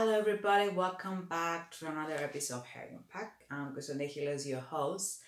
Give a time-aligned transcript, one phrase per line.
[0.00, 0.68] Hello, everybody.
[0.68, 3.42] Welcome back to another episode of Hair Impact.
[3.50, 5.18] I'm Gusone Hilos, your host.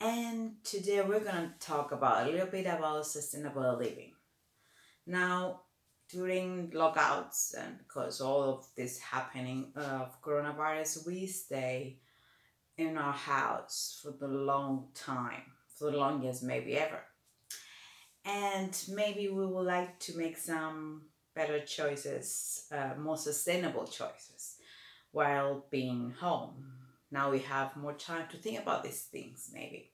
[0.00, 4.12] And today we're to talk about a little bit about sustainable living.
[5.08, 5.62] Now,
[6.08, 11.98] during lockouts and because all of this happening of coronavirus, we stay
[12.78, 17.00] in our house for the long time, for the longest maybe ever.
[18.24, 24.56] And maybe we would like to make some better choices, uh, more sustainable choices
[25.12, 26.72] while being home.
[27.12, 29.92] Now we have more time to think about these things, maybe.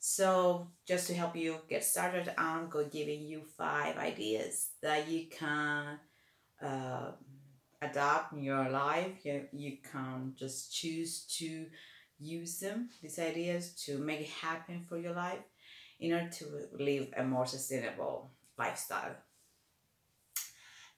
[0.00, 5.08] So, just to help you get started, I'm going to giving you five ideas that
[5.08, 6.00] you can
[6.60, 7.12] uh,
[7.80, 9.24] adapt in your life.
[9.24, 11.66] You, you can just choose to
[12.18, 15.44] use them, these ideas, to make it happen for your life
[16.00, 16.44] in order to
[16.80, 19.14] live a more sustainable lifestyle.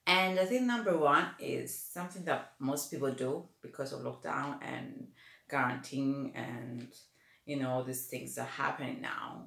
[0.07, 5.09] And I think number one is something that most people do because of lockdown and
[5.49, 6.89] quarantine and
[7.47, 9.47] you know all these things are happening now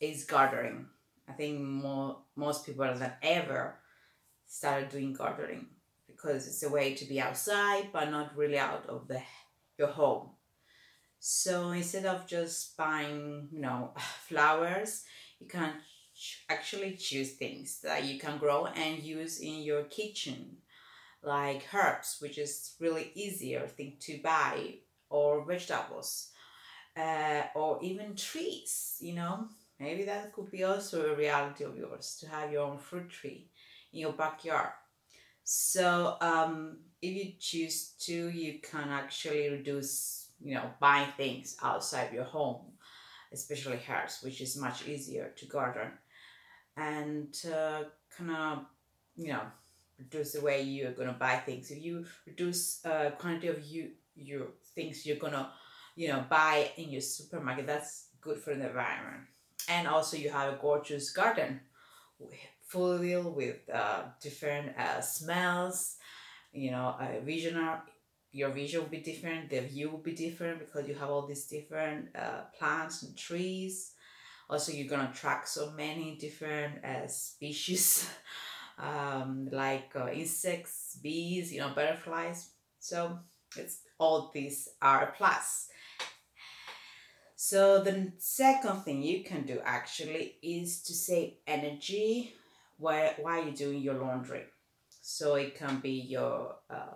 [0.00, 0.86] is gardening.
[1.28, 3.76] I think more most people than ever
[4.46, 5.66] started doing gardening
[6.06, 9.20] because it's a way to be outside but not really out of the
[9.76, 10.30] your home.
[11.18, 13.92] So instead of just buying, you know,
[14.28, 15.04] flowers,
[15.40, 15.72] you can
[16.48, 20.58] actually choose things that you can grow and use in your kitchen.
[21.22, 24.76] Like herbs which is really easier thing to buy
[25.10, 26.30] or vegetables
[26.96, 29.48] uh, or even trees you know?
[29.80, 33.50] Maybe that could be also a reality of yours to have your own fruit tree
[33.92, 34.70] in your backyard.
[35.44, 42.12] So um, if you choose to you can actually reduce you know buying things outside
[42.12, 42.72] your home
[43.32, 45.90] especially herbs which is much easier to garden
[46.76, 47.84] and uh,
[48.16, 48.58] kind of
[49.16, 49.42] you know
[49.98, 51.70] reduce the way you're gonna buy things.
[51.70, 55.50] If you reduce uh, quantity of you your things you're gonna
[55.94, 59.24] you know buy in your supermarket, that's good for the environment.
[59.68, 61.60] And also you have a gorgeous garden
[62.66, 62.98] full
[63.32, 65.96] with uh, different uh, smells.
[66.52, 67.78] You know, a visionary
[68.32, 71.46] your vision will be different, the view will be different because you have all these
[71.46, 73.92] different uh, plants and trees
[74.48, 78.08] also you're gonna track so many different uh, species
[78.78, 82.50] um, like uh, insects bees you know butterflies.
[82.78, 83.18] So
[83.56, 85.68] it's all these are a plus.
[87.36, 92.34] So the second thing you can do actually is to save energy
[92.78, 94.44] while, while you're doing your laundry.
[95.02, 96.94] So it can be your uh,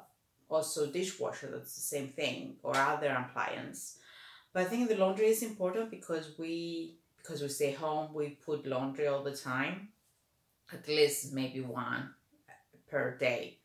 [0.48, 3.98] also dishwasher that's the same thing or other appliance.
[4.52, 8.66] But i think the laundry is important because we because we stay home, we put
[8.66, 9.88] laundry all the time,
[10.72, 12.10] at least maybe one
[12.90, 13.58] per day.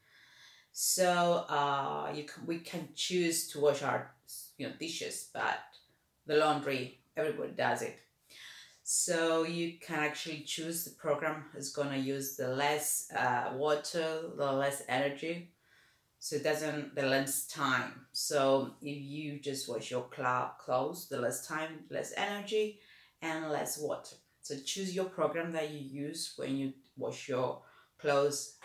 [0.72, 4.12] So uh, you can, we can choose to wash our
[4.58, 5.60] you know dishes, but
[6.26, 8.00] the laundry everybody does it.
[8.84, 14.52] So you can actually choose the program is gonna use the less uh, water, the
[14.52, 15.52] less energy,
[16.20, 18.08] so it doesn't the less time.
[18.12, 22.80] So if you just wash your clothes, the less time, less energy,
[23.26, 24.16] and less water.
[24.42, 27.62] So choose your program that you use when you wash your
[27.98, 28.58] clothes.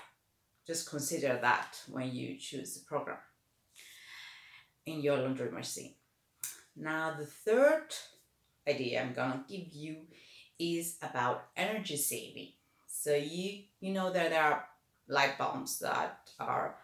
[0.66, 3.16] Just consider that when you choose the program
[4.84, 5.94] in your laundry machine.
[6.76, 7.88] Now the third
[8.68, 10.02] idea I'm gonna give you
[10.58, 12.52] is about energy saving.
[12.86, 14.64] So you you know that there are
[15.08, 16.76] light bulbs that are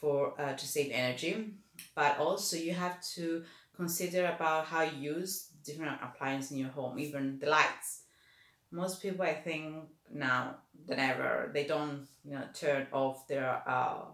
[0.00, 1.54] for uh, to save energy,
[1.94, 3.44] but also you have to
[3.76, 8.02] consider about how you use different appliances in your home, even the lights.
[8.70, 14.04] Most people, I think, now than ever, they don't you know turn off their uh,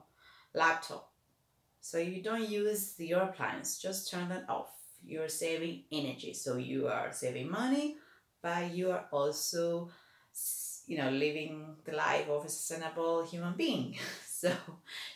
[0.54, 1.10] laptop.
[1.80, 4.70] So you don't use your appliance, just turn that off.
[5.04, 7.96] You're saving energy, so you are saving money,
[8.42, 9.90] but you are also
[10.86, 13.96] you know living the life of a sustainable human being.
[14.26, 14.52] so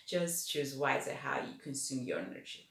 [0.06, 2.69] just choose wisely how you consume your energy.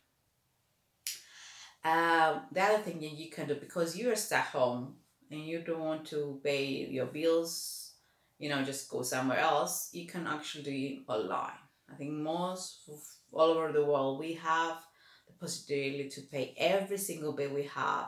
[1.83, 4.95] Um, the other thing that you can do because you're stuck home
[5.31, 7.93] and you don't want to pay your bills,
[8.37, 11.59] you know, just go somewhere else, you can actually do it online.
[11.91, 12.89] I think most
[13.31, 14.77] all over the world we have
[15.27, 18.07] the possibility to pay every single bill we have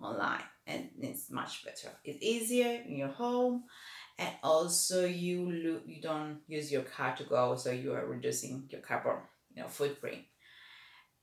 [0.00, 1.90] online and it's much better.
[2.04, 3.64] It's easier in your home
[4.18, 8.64] and also you lo- you don't use your car to go so you are reducing
[8.70, 9.18] your carbon
[9.54, 10.20] you know footprint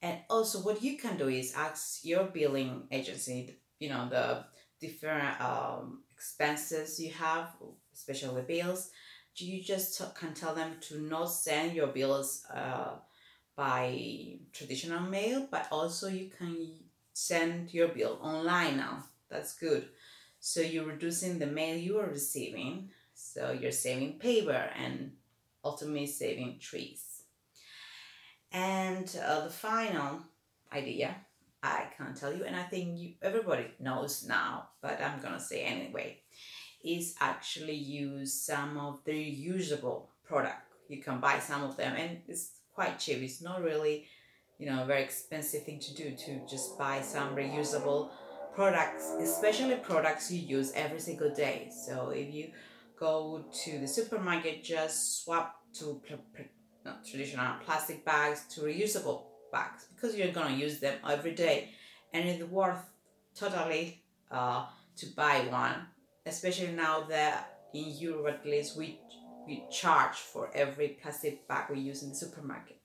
[0.02, 4.46] and also, what you can do is ask your billing agency, you know, the
[4.80, 7.50] different um, expenses you have,
[7.94, 8.92] especially bills.
[9.36, 12.96] You just can tell them to not send your bills uh,
[13.56, 16.74] by traditional mail, but also you can
[17.14, 19.04] send your bill online now.
[19.30, 19.90] That's good.
[20.40, 22.90] So you're reducing the mail you are receiving.
[23.14, 25.14] So you're saving paper and
[25.64, 27.15] ultimately saving trees.
[28.56, 30.22] And uh, the final
[30.72, 31.14] idea
[31.62, 35.64] I can't tell you, and I think you, everybody knows now, but I'm gonna say
[35.64, 36.22] anyway,
[36.82, 40.62] is actually use some of the reusable product.
[40.88, 43.22] You can buy some of them, and it's quite cheap.
[43.22, 44.06] It's not really,
[44.58, 48.12] you know, a very expensive thing to do to just buy some reusable
[48.54, 51.72] products, especially products you use every single day.
[51.86, 52.52] So if you
[52.98, 56.00] go to the supermarket, just swap to
[56.86, 61.70] not traditional plastic bags to reusable bags because you're gonna use them every day,
[62.14, 62.84] and it's worth
[63.34, 64.02] totally
[64.32, 64.66] uh,
[64.96, 65.88] to buy one,
[66.26, 69.00] especially now that in Europe at least we
[69.48, 72.78] we charge for every plastic bag we use in the supermarket.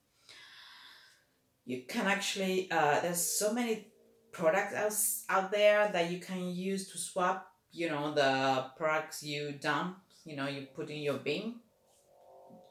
[1.65, 3.87] You can actually uh, there's so many
[4.31, 9.53] products out, out there that you can use to swap you know the products you
[9.53, 11.55] dump you know you put in your bin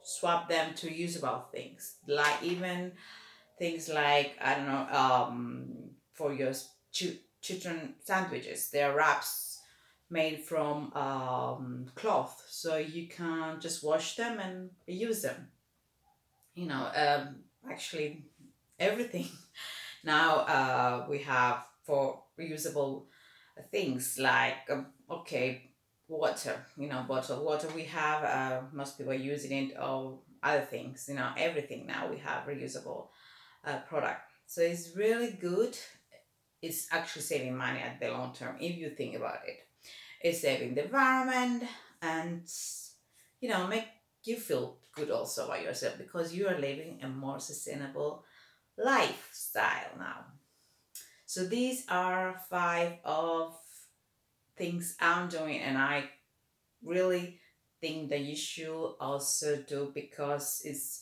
[0.02, 1.96] swap them to usable things.
[2.06, 2.92] Like even
[3.58, 5.68] things like i don't know um,
[6.14, 6.52] for your
[6.92, 8.70] ch- children sandwiches.
[8.70, 9.60] They're wraps
[10.10, 12.42] made from um, cloth.
[12.48, 15.48] So you can just wash them and use them.
[16.54, 17.36] You know um,
[17.70, 18.24] actually
[18.78, 19.28] everything.
[20.04, 23.04] Now uh, we have for reusable
[23.72, 25.69] things like um, okay
[26.10, 27.68] water you know bottled water.
[27.74, 32.18] We have uh, most people using it or other things you know everything now we
[32.18, 33.08] have reusable
[33.64, 34.22] uh, product.
[34.46, 35.78] So it's really good.
[36.60, 39.60] It's actually saving money at the long term if you think about it.
[40.20, 41.64] It's saving the environment
[42.02, 42.42] and
[43.40, 43.86] you know make
[44.24, 48.24] you feel good also about yourself because you are living a more sustainable
[48.76, 50.24] lifestyle now.
[51.26, 53.56] So these are five of
[54.60, 56.10] things I'm doing, and I
[56.84, 57.40] really
[57.80, 61.00] think that you should also do because it's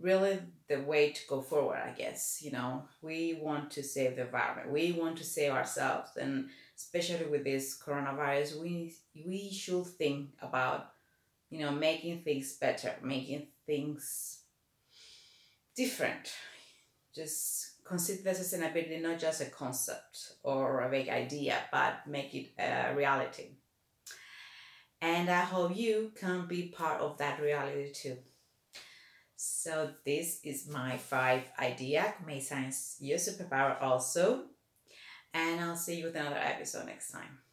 [0.00, 2.40] really the way to go forward, I guess.
[2.42, 7.26] You know, we want to save the environment, we want to save ourselves, and especially
[7.26, 8.94] with this coronavirus, we
[9.26, 10.90] we should think about
[11.50, 14.40] you know making things better, making things
[15.76, 16.32] different.
[17.14, 22.94] Just consider sustainability not just a concept or a vague idea, but make it a
[22.94, 23.50] reality.
[25.00, 28.16] And I hope you can be part of that reality too.
[29.36, 32.14] So this is my five idea.
[32.26, 34.44] May science your superpower also.
[35.34, 37.43] And I'll see you with another episode next time.